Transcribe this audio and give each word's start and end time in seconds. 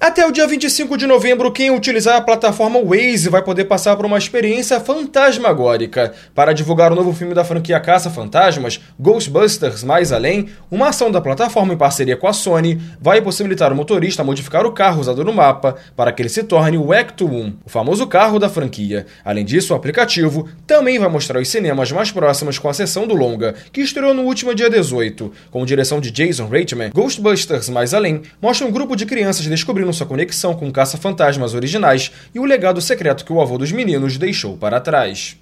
Até 0.00 0.24
o 0.24 0.30
dia 0.30 0.46
25 0.46 0.96
de 0.96 1.08
novembro, 1.08 1.50
quem 1.50 1.72
utilizar 1.72 2.14
a 2.14 2.20
plataforma 2.20 2.80
Waze 2.80 3.28
vai 3.28 3.42
poder 3.42 3.64
passar 3.64 3.96
por 3.96 4.06
uma 4.06 4.16
experiência 4.16 4.78
fantasmagórica. 4.78 6.12
Para 6.32 6.52
divulgar 6.52 6.92
o 6.92 6.94
novo 6.94 7.12
filme 7.12 7.34
da 7.34 7.44
franquia 7.44 7.80
Caça 7.80 8.08
Fantasmas, 8.08 8.78
Ghostbusters 8.98 9.82
Mais 9.82 10.12
Além, 10.12 10.50
uma 10.70 10.90
ação 10.90 11.10
da 11.10 11.20
plataforma 11.20 11.74
em 11.74 11.76
parceria 11.76 12.16
com 12.16 12.28
a 12.28 12.32
Sony 12.32 12.80
vai 13.00 13.20
possibilitar 13.20 13.72
o 13.72 13.76
motorista 13.76 14.22
modificar 14.22 14.64
o 14.64 14.72
carro 14.72 15.00
usado 15.00 15.24
no 15.24 15.32
mapa 15.32 15.74
para 15.96 16.12
que 16.12 16.22
ele 16.22 16.28
se 16.28 16.44
torne 16.44 16.78
o 16.78 16.94
Ecto-1, 16.94 17.54
o 17.66 17.68
famoso 17.68 18.06
carro 18.06 18.38
da 18.38 18.48
franquia. 18.48 19.04
Além 19.24 19.44
disso, 19.44 19.72
o 19.72 19.76
aplicativo 19.76 20.48
também 20.64 21.00
vai 21.00 21.08
mostrar 21.08 21.40
os 21.40 21.48
cinemas 21.48 21.90
mais 21.90 22.12
próximos 22.12 22.56
com 22.56 22.68
a 22.68 22.72
sessão 22.72 23.04
do 23.04 23.16
longa, 23.16 23.56
que 23.72 23.80
estreou 23.80 24.14
no 24.14 24.22
último 24.22 24.54
dia 24.54 24.70
18. 24.70 25.32
Com 25.50 25.66
direção 25.66 26.00
de 26.00 26.12
Jason 26.12 26.46
Reitman, 26.46 26.90
Ghostbusters 26.94 27.68
Mais 27.68 27.92
Além 27.92 28.22
mostra 28.40 28.64
um 28.64 28.70
grupo 28.70 28.94
de 28.94 29.04
crianças 29.04 29.44
descobrindo 29.44 29.87
sua 29.92 30.06
conexão 30.06 30.54
com 30.54 30.70
caça-fantasmas 30.70 31.54
originais 31.54 32.10
e 32.34 32.38
o 32.38 32.44
legado 32.44 32.80
secreto 32.80 33.24
que 33.24 33.32
o 33.32 33.40
avô 33.40 33.58
dos 33.58 33.72
meninos 33.72 34.16
deixou 34.16 34.56
para 34.56 34.80
trás. 34.80 35.36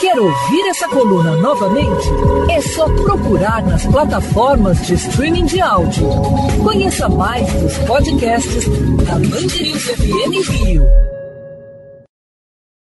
Quer 0.00 0.18
ouvir 0.18 0.68
essa 0.68 0.86
coluna 0.88 1.36
novamente? 1.36 2.06
É 2.50 2.60
só 2.60 2.84
procurar 2.84 3.62
nas 3.62 3.86
plataformas 3.86 4.86
de 4.86 4.92
streaming 4.94 5.46
de 5.46 5.60
áudio. 5.60 6.06
Conheça 6.62 7.08
mais 7.08 7.50
dos 7.54 7.78
podcasts 7.78 8.66
da 9.06 9.14
Band 9.14 9.48
FM 9.48 10.50
Rio. 10.50 11.15